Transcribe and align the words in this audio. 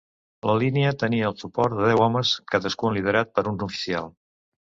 La 0.51 0.53
línia 0.61 0.93
tenia 1.03 1.27
el 1.31 1.37
suport 1.41 1.75
de 1.81 1.85
deu 1.89 2.01
homes, 2.07 2.33
cadascun 2.55 2.97
liderat 2.97 3.37
per 3.37 3.45
un 3.53 3.63
oficial. 3.69 4.11